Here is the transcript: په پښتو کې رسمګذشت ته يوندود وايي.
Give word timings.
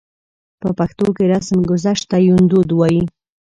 په 0.61 0.69
پښتو 0.77 1.07
کې 1.15 1.23
رسمګذشت 1.33 2.03
ته 2.11 2.17
يوندود 2.27 2.69
وايي. 2.73 3.03